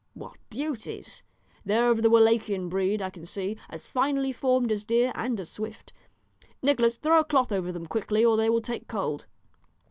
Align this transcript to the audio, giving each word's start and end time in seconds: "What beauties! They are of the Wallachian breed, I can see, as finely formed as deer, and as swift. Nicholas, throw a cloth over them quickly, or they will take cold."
"What 0.15 0.35
beauties! 0.49 1.21
They 1.63 1.77
are 1.77 1.91
of 1.91 2.01
the 2.01 2.09
Wallachian 2.09 2.69
breed, 2.69 3.03
I 3.03 3.11
can 3.11 3.27
see, 3.27 3.55
as 3.69 3.85
finely 3.85 4.31
formed 4.31 4.71
as 4.71 4.83
deer, 4.83 5.11
and 5.13 5.39
as 5.39 5.51
swift. 5.51 5.93
Nicholas, 6.63 6.97
throw 6.97 7.19
a 7.19 7.23
cloth 7.23 7.51
over 7.51 7.71
them 7.71 7.85
quickly, 7.85 8.25
or 8.25 8.35
they 8.35 8.49
will 8.49 8.61
take 8.63 8.87
cold." 8.87 9.27